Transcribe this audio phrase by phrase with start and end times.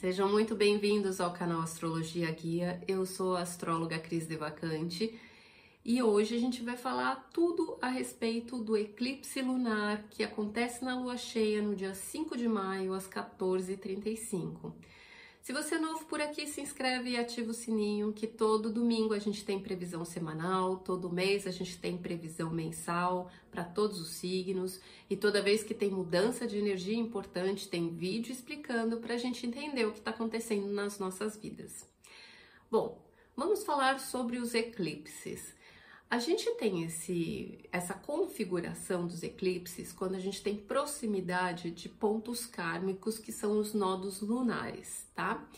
[0.00, 2.82] Sejam muito bem-vindos ao canal Astrologia Guia.
[2.88, 5.14] Eu sou a astróloga Cris Devacante
[5.84, 10.98] e hoje a gente vai falar tudo a respeito do eclipse lunar que acontece na
[10.98, 14.72] lua cheia no dia 5 de maio às 14h35.
[15.42, 19.14] Se você é novo por aqui, se inscreve e ativa o sininho, que todo domingo
[19.14, 24.10] a gente tem previsão semanal, todo mês a gente tem previsão mensal para todos os
[24.10, 29.18] signos, e toda vez que tem mudança de energia importante, tem vídeo explicando para a
[29.18, 31.86] gente entender o que está acontecendo nas nossas vidas.
[32.70, 33.02] Bom,
[33.34, 35.54] vamos falar sobre os eclipses.
[36.10, 42.44] A gente tem esse, essa configuração dos eclipses quando a gente tem proximidade de pontos
[42.44, 45.48] kármicos que são os nodos lunares, tá?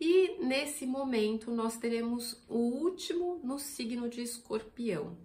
[0.00, 5.18] E nesse momento nós teremos o último no signo de Escorpião.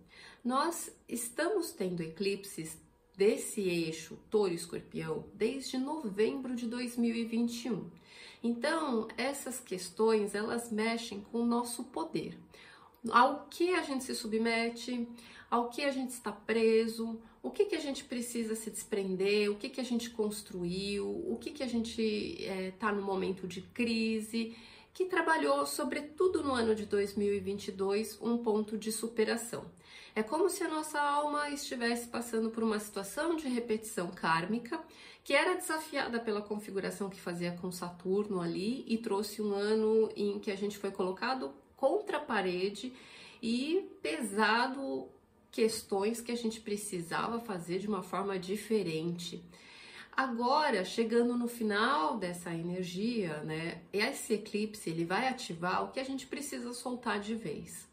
[0.44, 2.78] Nós estamos tendo eclipses
[3.16, 7.90] desse eixo Touro-Escorpião desde novembro de 2021.
[8.44, 12.38] Então, essas questões, elas mexem com o nosso poder
[13.12, 15.08] ao que a gente se submete,
[15.50, 19.56] ao que a gente está preso, o que, que a gente precisa se desprender, o
[19.56, 23.62] que, que a gente construiu, o que, que a gente está é, no momento de
[23.62, 24.56] crise,
[24.94, 29.66] que trabalhou, sobretudo no ano de 2022, um ponto de superação.
[30.16, 34.82] É como se a nossa alma estivesse passando por uma situação de repetição kármica,
[35.24, 40.40] que era desafiada pela configuração que fazia com Saturno ali e trouxe um ano em
[40.40, 41.54] que a gente foi colocado
[41.86, 42.92] contra a parede
[43.40, 45.08] e pesado
[45.52, 49.46] questões que a gente precisava fazer de uma forma diferente.
[50.12, 56.04] Agora, chegando no final dessa energia, né, esse eclipse ele vai ativar o que a
[56.04, 57.88] gente precisa soltar de vez.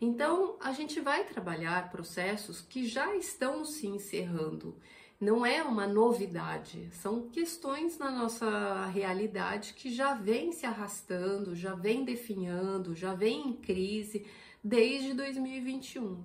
[0.00, 4.74] Então, a gente vai trabalhar processos que já estão se encerrando
[5.20, 11.74] não é uma novidade, são questões na nossa realidade que já vem se arrastando, já
[11.74, 14.26] vem definhando, já vem em crise
[14.62, 16.22] desde 2021.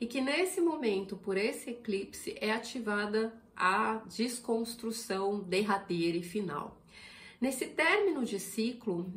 [0.00, 6.80] E que nesse momento, por esse eclipse, é ativada a desconstrução derradeira e final.
[7.38, 9.12] Nesse término de ciclo,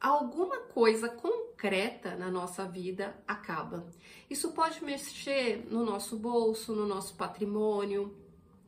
[0.00, 3.86] alguma coisa concreta na nossa vida acaba.
[4.28, 8.16] Isso pode mexer no nosso bolso, no nosso patrimônio,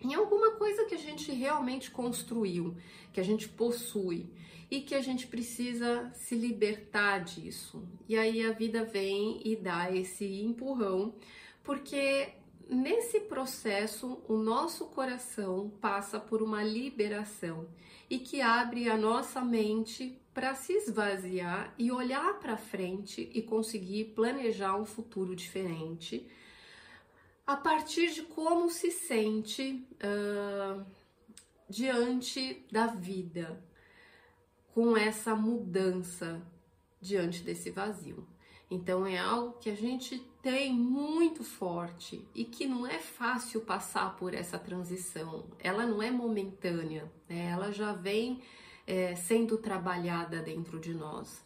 [0.02, 2.76] em alguma coisa que a gente realmente construiu,
[3.12, 4.28] que a gente possui
[4.70, 7.86] e que a gente precisa se libertar disso.
[8.08, 11.14] E aí a vida vem e dá esse empurrão,
[11.62, 12.30] porque
[12.68, 17.68] nesse processo o nosso coração passa por uma liberação
[18.08, 24.12] e que abre a nossa mente para se esvaziar e olhar para frente e conseguir
[24.14, 26.26] planejar um futuro diferente
[27.46, 30.84] a partir de como se sente uh,
[31.68, 33.62] diante da vida,
[34.74, 36.40] com essa mudança
[37.00, 38.26] diante desse vazio.
[38.70, 44.16] Então é algo que a gente tem muito forte e que não é fácil passar
[44.16, 45.44] por essa transição.
[45.58, 47.50] Ela não é momentânea, né?
[47.50, 48.40] ela já vem
[48.86, 51.44] é, sendo trabalhada dentro de nós.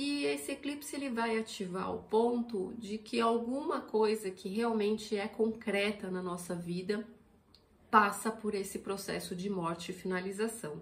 [0.00, 5.26] E esse eclipse ele vai ativar o ponto de que alguma coisa que realmente é
[5.26, 7.04] concreta na nossa vida
[7.90, 10.80] passa por esse processo de morte e finalização.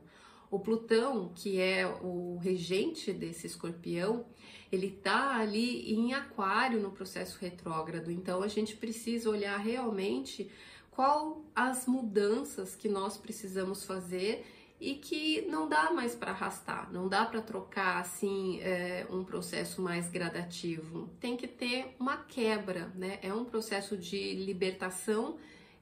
[0.51, 4.27] O Plutão, que é o regente desse escorpião,
[4.71, 10.51] ele tá ali em aquário no processo retrógrado, então a gente precisa olhar realmente
[10.91, 14.45] qual as mudanças que nós precisamos fazer
[14.81, 19.81] e que não dá mais para arrastar, não dá para trocar assim é, um processo
[19.81, 21.09] mais gradativo.
[21.19, 23.19] Tem que ter uma quebra, né?
[23.23, 25.39] É um processo de libertação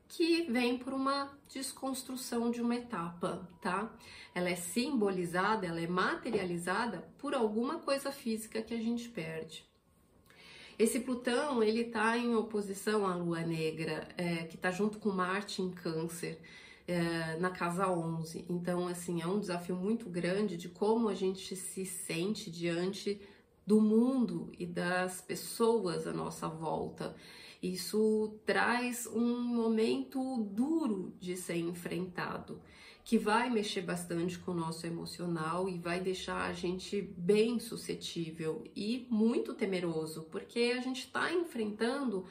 [0.07, 3.93] que vem por uma desconstrução de uma etapa, tá?
[4.33, 9.65] Ela é simbolizada, ela é materializada por alguma coisa física que a gente perde.
[10.79, 15.63] Esse Plutão, ele tá em oposição à Lua Negra, é, que tá junto com Marte
[15.63, 16.41] em Câncer
[16.87, 18.45] é, na casa 11.
[18.49, 23.21] Então, assim, é um desafio muito grande de como a gente se sente diante
[23.67, 27.17] do mundo e das pessoas à nossa volta.
[27.63, 32.61] Isso traz um momento duro de ser enfrentado,
[33.03, 38.65] que vai mexer bastante com o nosso emocional e vai deixar a gente bem suscetível
[38.77, 42.27] e muito temeroso, porque a gente está enfrentando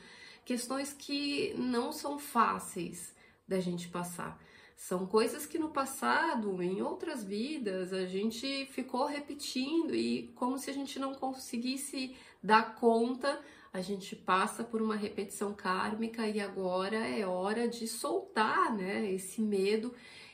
[0.46, 3.16] questões que não são fáceis
[3.48, 4.40] da gente passar.
[4.76, 10.70] São coisas que no passado, em outras vidas, a gente ficou repetindo e como se
[10.70, 13.40] a gente não conseguisse dar conta,
[13.72, 19.42] a gente passa por uma repetição kármica e agora é hora de soltar, né, esse
[19.42, 19.94] medo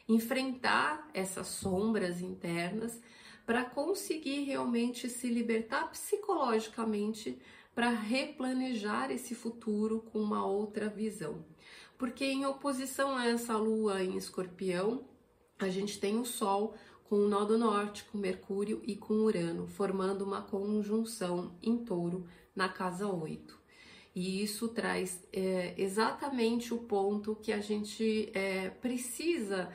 [0.10, 3.00] enfrentar essas sombras internas
[3.46, 7.40] para conseguir realmente se libertar psicologicamente
[7.76, 11.46] para replanejar esse futuro com uma outra visão.
[12.00, 15.04] Porque em oposição a essa lua em escorpião,
[15.60, 16.74] a gente tem o Sol
[17.04, 22.26] com o nó do norte, com Mercúrio e com Urano, formando uma conjunção em touro
[22.56, 23.60] na casa 8.
[24.16, 29.70] E isso traz é, exatamente o ponto que a gente é, precisa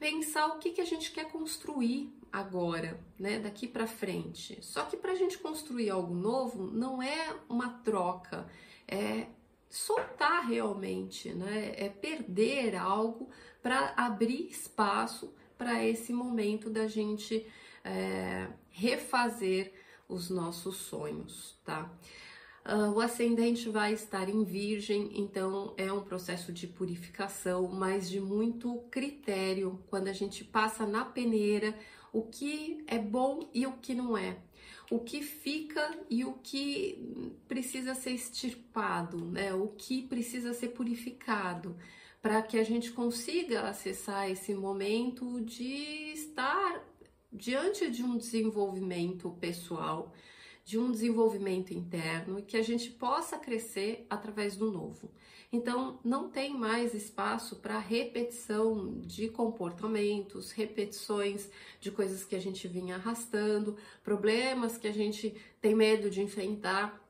[0.00, 4.58] pensar o que, que a gente quer construir agora, né, daqui para frente.
[4.62, 8.46] Só que para a gente construir algo novo não é uma troca,
[8.88, 9.26] é
[9.68, 13.28] soltar realmente, né, é perder algo
[13.62, 17.46] para abrir espaço para esse momento da gente
[17.84, 19.72] é, refazer
[20.08, 21.90] os nossos sonhos, tá?
[22.66, 28.20] Uh, o ascendente vai estar em Virgem, então é um processo de purificação, mas de
[28.20, 29.80] muito critério.
[29.88, 31.78] Quando a gente passa na peneira
[32.12, 34.38] o que é bom e o que não é,
[34.90, 39.52] o que fica e o que precisa ser extirpado, né?
[39.52, 41.76] O que precisa ser purificado
[42.22, 46.84] para que a gente consiga acessar esse momento de estar
[47.32, 50.12] diante de um desenvolvimento pessoal,
[50.66, 55.12] de um desenvolvimento interno e que a gente possa crescer através do novo.
[55.52, 61.48] Então, não tem mais espaço para repetição de comportamentos, repetições
[61.78, 67.00] de coisas que a gente vinha arrastando, problemas que a gente tem medo de enfrentar.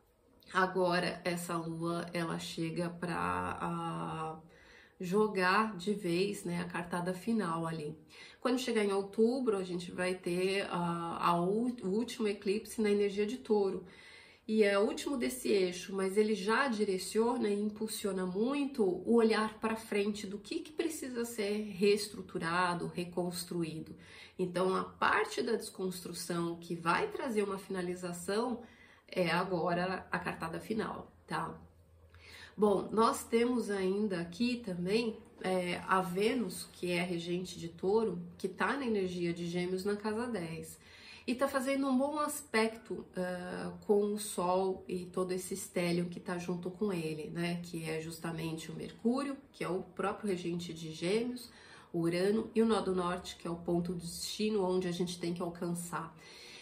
[0.53, 4.38] Agora, essa lua ela chega para
[5.00, 7.96] jogar de vez né, a cartada final ali.
[8.40, 13.26] Quando chegar em outubro, a gente vai ter uh, a, o último eclipse na energia
[13.26, 13.84] de touro.
[14.48, 19.58] E é o último desse eixo, mas ele já direciona e impulsiona muito o olhar
[19.58, 23.96] para frente do que, que precisa ser reestruturado, reconstruído.
[24.38, 28.62] Então, a parte da desconstrução que vai trazer uma finalização
[29.08, 31.58] é agora a cartada final, tá?
[32.56, 38.47] Bom, nós temos ainda aqui também é, a Vênus, que é regente de touro, que
[38.47, 40.79] está na energia de gêmeos na casa 10.
[41.26, 46.19] E está fazendo um bom aspecto uh, com o Sol e todo esse estélio que
[46.19, 47.61] está junto com ele, né?
[47.64, 51.50] Que é justamente o Mercúrio, que é o próprio regente de gêmeos,
[51.93, 54.93] o Urano e o Nó do Norte, que é o ponto do destino onde a
[54.93, 56.17] gente tem que alcançar.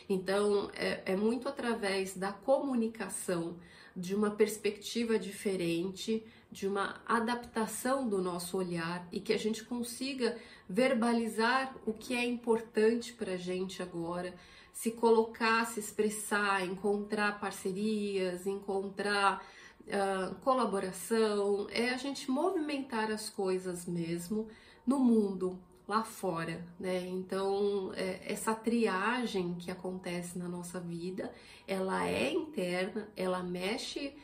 [0.08, 3.56] Então, é, é muito através da comunicação,
[3.96, 10.36] de uma perspectiva diferente, de uma adaptação do nosso olhar e que a gente consiga
[10.68, 14.34] verbalizar o que é importante para a gente agora,
[14.72, 19.44] se colocar, se expressar, encontrar parcerias, encontrar
[19.86, 24.48] uh, colaboração, é a gente movimentar as coisas mesmo
[24.84, 27.06] no mundo, lá fora, né?
[27.06, 31.32] Então, é, essa triagem que acontece na nossa vida,
[31.66, 34.14] ela é interna, ela mexe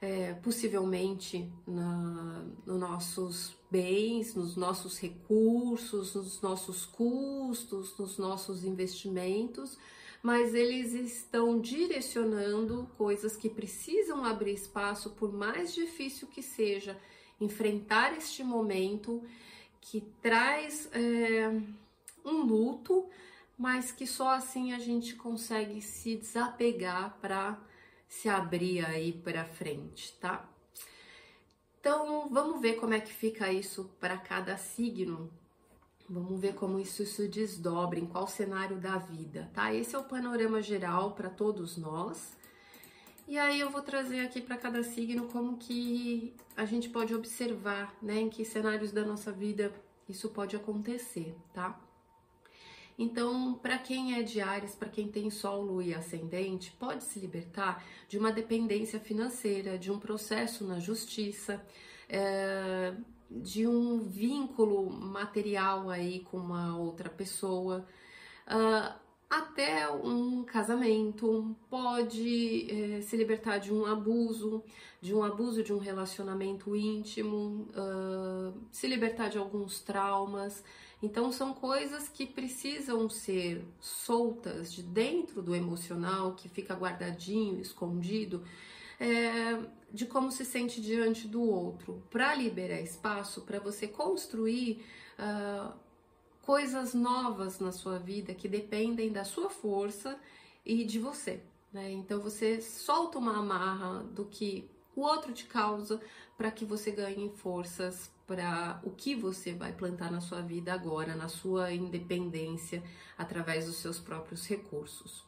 [0.00, 9.76] é, possivelmente na, nos nossos bens, nos nossos recursos, nos nossos custos, nos nossos investimentos,
[10.22, 16.98] mas eles estão direcionando coisas que precisam abrir espaço, por mais difícil que seja
[17.40, 19.22] enfrentar este momento
[19.90, 21.48] que traz é,
[22.22, 23.08] um luto,
[23.56, 27.58] mas que só assim a gente consegue se desapegar para
[28.06, 30.46] se abrir aí para frente, tá?
[31.80, 35.32] Então, vamos ver como é que fica isso para cada signo.
[36.08, 39.72] Vamos ver como isso se desdobra, em qual cenário da vida, tá?
[39.72, 42.36] Esse é o panorama geral para todos nós.
[43.28, 47.94] E aí eu vou trazer aqui para cada signo como que a gente pode observar,
[48.00, 49.70] né, em que cenários da nossa vida
[50.08, 51.78] isso pode acontecer, tá?
[52.98, 57.20] Então, para quem é de Ares, para quem tem Sol, Lua e Ascendente, pode se
[57.20, 61.62] libertar de uma dependência financeira, de um processo na justiça,
[62.08, 62.94] é,
[63.30, 67.86] de um vínculo material aí com uma outra pessoa.
[68.46, 69.07] Uh,
[69.38, 74.62] até um casamento, pode é, se libertar de um abuso,
[75.00, 80.62] de um abuso de um relacionamento íntimo, uh, se libertar de alguns traumas.
[81.02, 88.42] Então, são coisas que precisam ser soltas de dentro do emocional, que fica guardadinho, escondido,
[88.98, 89.58] é,
[89.92, 94.84] de como se sente diante do outro, para liberar espaço para você construir.
[95.18, 95.87] Uh,
[96.48, 100.18] coisas novas na sua vida que dependem da sua força
[100.64, 101.42] e de você.
[101.70, 101.92] Né?
[101.92, 106.00] Então você solta uma amarra do que o outro te causa
[106.38, 111.14] para que você ganhe forças para o que você vai plantar na sua vida agora,
[111.14, 112.82] na sua independência,
[113.18, 115.22] através dos seus próprios recursos.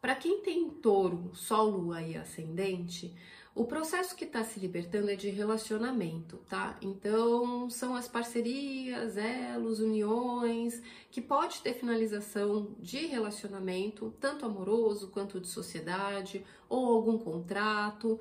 [0.00, 3.14] Para quem tem touro, sol, lua e ascendente,
[3.56, 6.76] o processo que está se libertando é de relacionamento, tá?
[6.82, 15.40] Então são as parcerias, elos, uniões, que pode ter finalização de relacionamento, tanto amoroso quanto
[15.40, 18.20] de sociedade, ou algum contrato.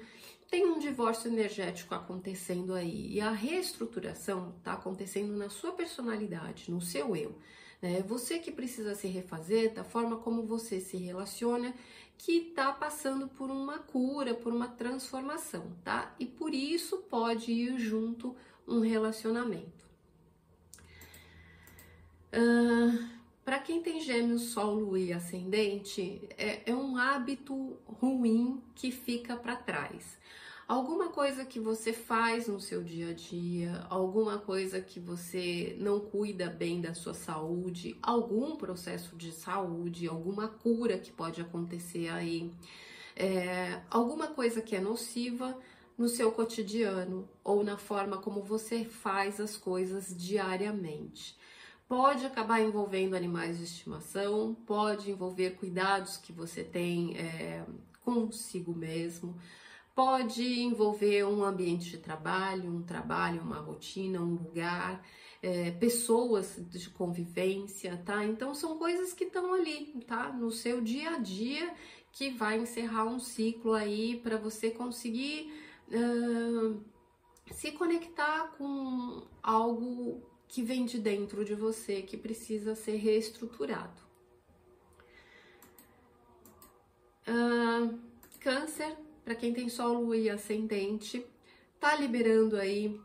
[0.49, 6.79] Tem um divórcio energético acontecendo aí e a reestruturação está acontecendo na sua personalidade, no
[6.79, 7.35] seu eu.
[7.81, 8.01] Né?
[8.07, 11.73] Você que precisa se refazer da forma como você se relaciona
[12.17, 16.15] que está passando por uma cura, por uma transformação, tá?
[16.19, 18.36] E por isso pode ir junto
[18.67, 19.86] um relacionamento.
[22.34, 29.36] Uh, Para quem tem gêmeos, sol, e ascendente, é, é um hábito ruim que fica
[29.36, 30.17] para trás
[30.67, 36.00] alguma coisa que você faz no seu dia a dia, alguma coisa que você não
[36.00, 42.51] cuida bem da sua saúde, algum processo de saúde, alguma cura que pode acontecer aí,
[43.15, 45.57] é, alguma coisa que é nociva
[45.98, 51.38] no seu cotidiano ou na forma como você faz as coisas diariamente.
[51.88, 57.63] Pode acabar envolvendo animais de estimação, pode envolver cuidados que você tem é,
[58.03, 59.36] consigo mesmo,
[59.95, 65.01] Pode envolver um ambiente de trabalho, um trabalho, uma rotina, um lugar,
[65.41, 68.25] é, pessoas de convivência, tá?
[68.25, 70.33] Então são coisas que estão ali, tá?
[70.33, 71.73] No seu dia a dia
[72.11, 75.53] que vai encerrar um ciclo aí para você conseguir
[75.87, 76.83] uh,
[77.51, 84.01] se conectar com algo que vem de dentro de você, que precisa ser reestruturado.
[87.27, 87.99] Uh,
[88.39, 91.25] câncer para quem tem Sol, Lua e Ascendente,
[91.79, 93.01] tá liberando aí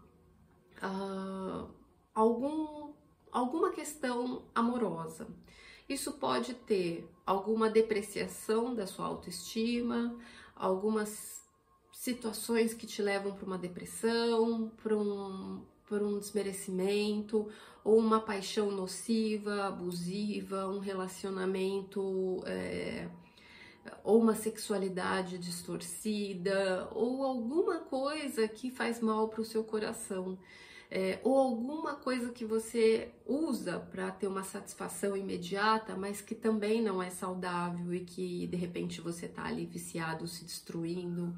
[0.82, 1.66] uh,
[2.14, 2.92] algum,
[3.32, 5.26] alguma questão amorosa.
[5.88, 10.14] Isso pode ter alguma depreciação da sua autoestima,
[10.54, 11.40] algumas
[11.90, 17.48] situações que te levam para uma depressão, para um, para um desmerecimento,
[17.82, 22.42] ou uma paixão nociva, abusiva, um relacionamento.
[22.44, 23.08] É,
[24.02, 30.38] ou uma sexualidade distorcida, ou alguma coisa que faz mal para o seu coração,
[30.90, 36.82] é, ou alguma coisa que você usa para ter uma satisfação imediata, mas que também
[36.82, 41.32] não é saudável e que de repente você está ali viciado, se destruindo.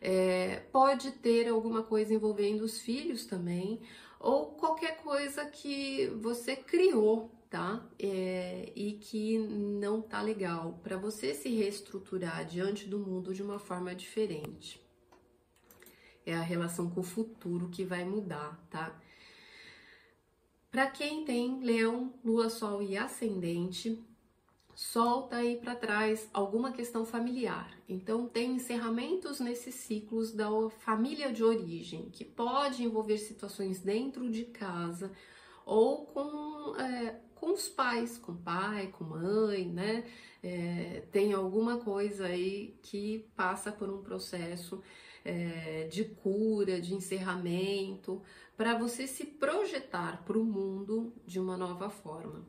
[0.00, 3.80] É, pode ter alguma coisa envolvendo os filhos também,
[4.18, 7.86] ou qualquer coisa que você criou tá?
[7.98, 13.58] É, e que não tá legal para você se reestruturar diante do mundo de uma
[13.58, 14.80] forma diferente.
[16.26, 18.94] É a relação com o futuro que vai mudar, tá?
[20.70, 24.04] Para quem tem Leão, Lua, Sol e Ascendente,
[24.74, 27.76] solta aí para trás alguma questão familiar.
[27.88, 34.44] Então tem encerramentos nesses ciclos da família de origem, que pode envolver situações dentro de
[34.44, 35.10] casa
[35.64, 40.04] ou com é, com os pais, com pai, com mãe, né?
[40.42, 44.82] É, tem alguma coisa aí que passa por um processo
[45.24, 48.22] é, de cura, de encerramento,
[48.54, 52.44] para você se projetar para o mundo de uma nova forma.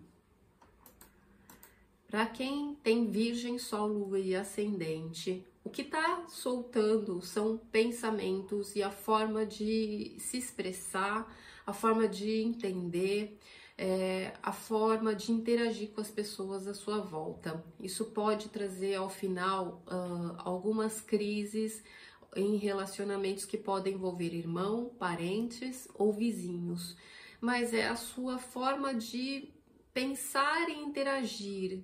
[2.06, 8.84] Para quem tem Virgem, Sol, Lua e Ascendente, o que está soltando são pensamentos e
[8.84, 11.34] a forma de se expressar,
[11.66, 13.40] a forma de entender,
[13.82, 17.64] é, a forma de interagir com as pessoas à sua volta.
[17.80, 21.82] Isso pode trazer ao final uh, algumas crises
[22.36, 26.98] em relacionamentos que podem envolver irmão, parentes ou vizinhos,
[27.40, 29.50] mas é a sua forma de
[29.94, 31.82] pensar e interagir.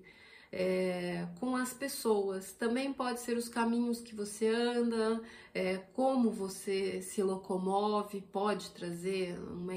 [0.58, 2.54] É, com as pessoas.
[2.54, 5.22] Também pode ser os caminhos que você anda,
[5.54, 9.76] é, como você se locomove, pode trazer uma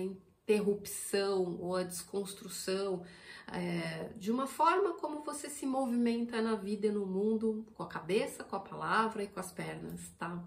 [0.49, 3.05] interrupção ou a desconstrução
[3.53, 7.87] é, de uma forma como você se movimenta na vida e no mundo, com a
[7.87, 10.43] cabeça, com a palavra e com as pernas, tá?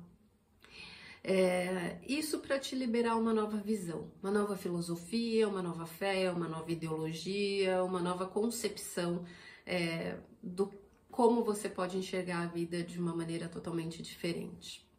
[1.24, 6.48] É, isso para te liberar uma nova visão, uma nova filosofia, uma nova fé, uma
[6.48, 9.24] nova ideologia, uma nova concepção
[9.66, 10.72] é, do
[11.12, 14.90] como você pode enxergar a vida de uma maneira totalmente diferente.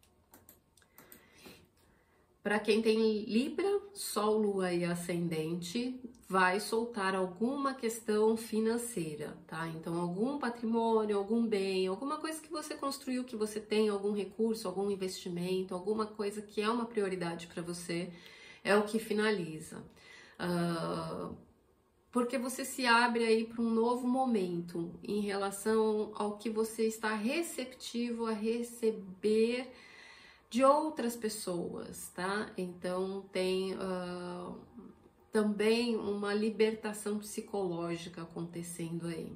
[2.43, 5.97] Para quem tem Libra, Sol, Lua e Ascendente,
[6.27, 9.65] vai soltar alguma questão financeira, tá?
[9.69, 14.67] Então, algum patrimônio, algum bem, alguma coisa que você construiu, que você tem, algum recurso,
[14.67, 18.11] algum investimento, alguma coisa que é uma prioridade para você,
[18.61, 19.81] é o que finaliza.
[20.37, 21.37] Uh,
[22.11, 27.15] porque você se abre aí para um novo momento em relação ao que você está
[27.15, 29.71] receptivo a receber
[30.53, 32.51] de outras pessoas, tá?
[32.55, 34.55] Então tem uh,
[35.31, 39.35] também uma libertação psicológica acontecendo aí.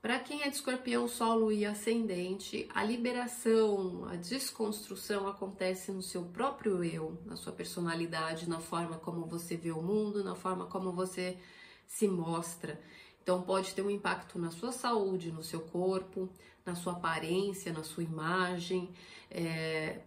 [0.00, 6.24] Para quem é de escorpião, solo e ascendente, a liberação, a desconstrução acontece no seu
[6.24, 10.90] próprio eu, na sua personalidade, na forma como você vê o mundo, na forma como
[10.90, 11.38] você
[11.86, 12.80] se mostra.
[13.22, 16.28] Então, pode ter um impacto na sua saúde, no seu corpo,
[16.66, 18.92] na sua aparência, na sua imagem.
[19.30, 20.00] É,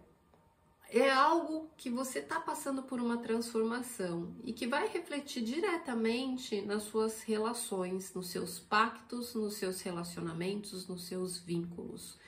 [0.90, 6.84] é algo que você está passando por uma transformação e que vai refletir diretamente nas
[6.84, 12.18] suas relações, nos seus pactos, nos seus relacionamentos, nos seus vínculos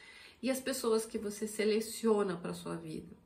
[0.42, 3.16] e as pessoas que você seleciona para sua vida.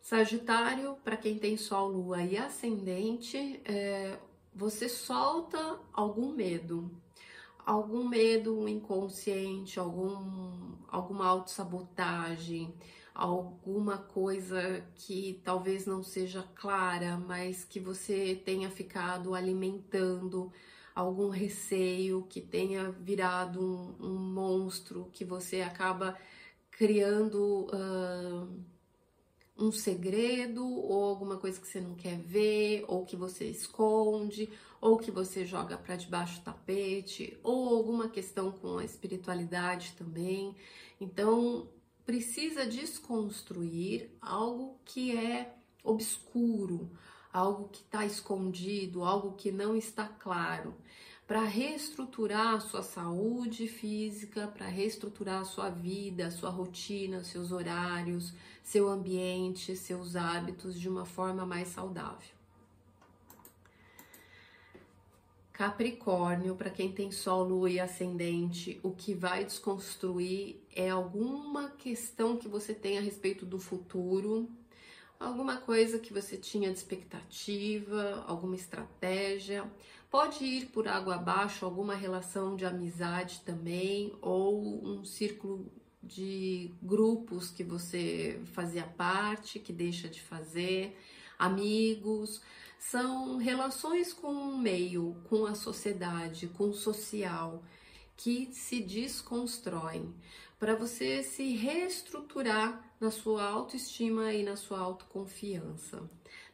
[0.00, 4.18] Sagitário, para quem tem Sol, Lua e Ascendente, é,
[4.54, 6.90] você solta algum medo,
[7.66, 12.72] algum medo inconsciente, algum, alguma autossabotagem,
[13.14, 20.52] alguma coisa que talvez não seja clara, mas que você tenha ficado alimentando,
[20.94, 26.16] algum receio que tenha virado um, um monstro que você acaba
[26.70, 27.66] criando.
[27.72, 28.73] Uh,
[29.56, 34.98] um segredo ou alguma coisa que você não quer ver, ou que você esconde, ou
[34.98, 40.54] que você joga para debaixo do tapete, ou alguma questão com a espiritualidade também.
[41.00, 41.68] Então,
[42.04, 46.90] precisa desconstruir algo que é obscuro,
[47.32, 50.74] algo que está escondido, algo que não está claro
[51.34, 57.50] para reestruturar a sua saúde física, para reestruturar a sua vida, a sua rotina, seus
[57.50, 62.30] horários, seu ambiente, seus hábitos de uma forma mais saudável.
[65.52, 72.36] Capricórnio, para quem tem Sol, Lua e Ascendente, o que vai desconstruir é alguma questão
[72.36, 74.48] que você tem a respeito do futuro,
[75.24, 79.70] alguma coisa que você tinha de expectativa, alguma estratégia.
[80.10, 85.70] Pode ir por água abaixo alguma relação de amizade também, ou um círculo
[86.02, 90.96] de grupos que você fazia parte, que deixa de fazer,
[91.38, 92.40] amigos.
[92.78, 97.62] São relações com o meio, com a sociedade, com o social,
[98.16, 100.14] que se desconstroem
[100.58, 106.02] para você se reestruturar na sua autoestima e na sua autoconfiança,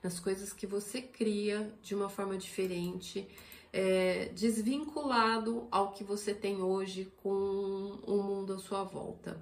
[0.03, 3.29] nas coisas que você cria de uma forma diferente,
[3.73, 9.41] é, desvinculado ao que você tem hoje com o mundo à sua volta.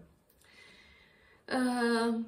[1.49, 2.23] Uh,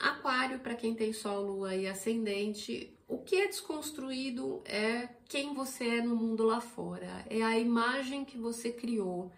[0.00, 5.98] aquário, para quem tem Sol, Lua e Ascendente, o que é desconstruído é quem você
[5.98, 9.30] é no mundo lá fora, é a imagem que você criou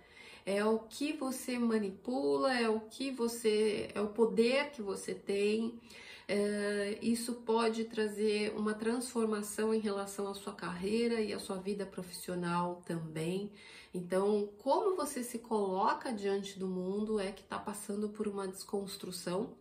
[0.47, 5.81] é o que você manipula, é o que você, é o poder que você tem.
[6.29, 11.85] É, isso pode trazer uma transformação em relação à sua carreira e à sua vida
[11.85, 13.53] profissional também.
[13.93, 19.53] Então, como você se coloca diante do mundo é que está passando por uma desconstrução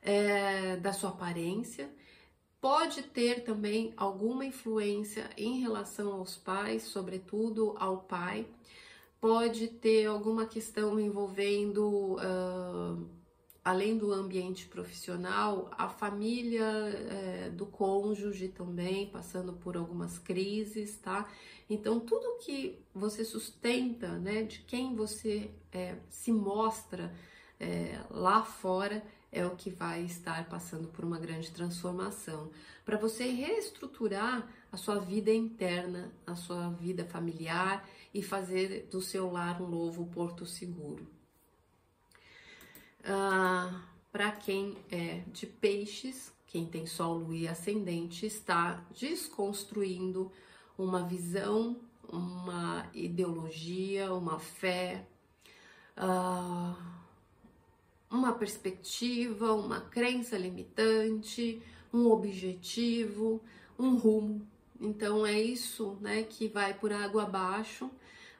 [0.00, 1.90] é, da sua aparência.
[2.60, 8.46] Pode ter também alguma influência em relação aos pais, sobretudo ao pai
[9.20, 13.08] pode ter alguma questão envolvendo, uh,
[13.64, 21.28] além do ambiente profissional, a família uh, do cônjuge também, passando por algumas crises, tá?
[21.68, 27.12] Então, tudo que você sustenta, né, de quem você é, se mostra
[27.58, 29.02] é, lá fora,
[29.36, 32.50] é o que vai estar passando por uma grande transformação.
[32.86, 39.30] Para você reestruturar a sua vida interna, a sua vida familiar e fazer do seu
[39.30, 41.06] lar um novo porto seguro.
[43.04, 50.32] Ah, Para quem é de peixes, quem tem Sol, e Ascendente, está desconstruindo
[50.78, 55.06] uma visão, uma ideologia, uma fé,
[55.94, 56.74] ah,
[58.10, 63.40] uma perspectiva, uma crença limitante, um objetivo,
[63.78, 64.46] um rumo.
[64.80, 67.90] Então é isso, né, que vai por água abaixo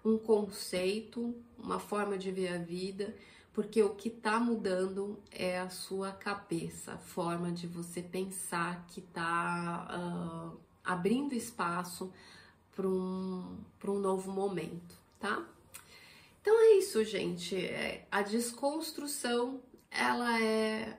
[0.06, 3.14] um conceito, uma forma de ver a vida,
[3.52, 9.00] porque o que está mudando é a sua cabeça, a forma de você pensar que
[9.00, 12.12] está uh, abrindo espaço
[12.74, 15.44] para um, um novo momento, tá?
[16.46, 17.56] Então é isso, gente.
[17.56, 20.96] É, a desconstrução ela é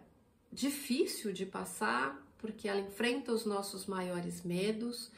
[0.52, 5.10] difícil de passar porque ela enfrenta os nossos maiores medos,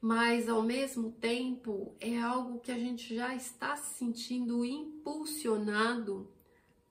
[0.00, 6.32] mas ao mesmo tempo é algo que a gente já está se sentindo impulsionado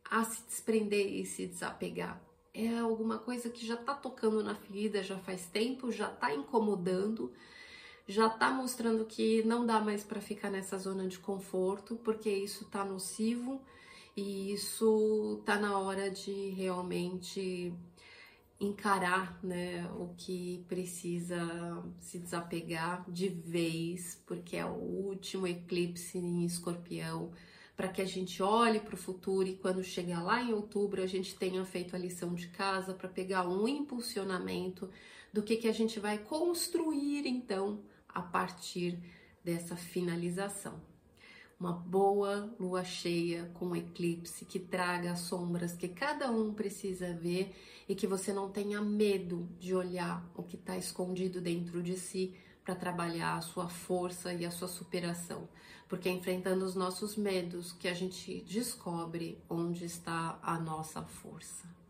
[0.08, 2.22] a se desprender e se desapegar.
[2.54, 7.34] É alguma coisa que já tá tocando na ferida já faz tempo, já tá incomodando,
[8.08, 12.66] já tá mostrando que não dá mais para ficar nessa zona de conforto, porque isso
[12.66, 13.62] tá nocivo
[14.16, 17.74] e isso tá na hora de realmente
[18.60, 26.46] encarar, né, o que precisa se desapegar de vez, porque é o último eclipse em
[26.46, 27.32] Escorpião
[27.76, 31.08] para que a gente olhe para o futuro e quando chegar lá em outubro a
[31.08, 34.90] gente tenha feito a lição de casa para pegar um impulsionamento
[35.34, 37.82] do que, que a gente vai construir então
[38.14, 39.00] a partir
[39.44, 40.80] dessa finalização.
[41.60, 47.56] Uma boa lua cheia com eclipse que traga as sombras que cada um precisa ver
[47.88, 52.36] e que você não tenha medo de olhar o que está escondido dentro de si
[52.64, 55.48] para trabalhar a sua força e a sua superação,
[55.88, 61.83] porque é enfrentando os nossos medos que a gente descobre onde está a nossa força.